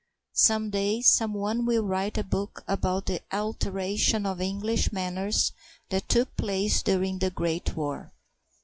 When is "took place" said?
6.09-6.81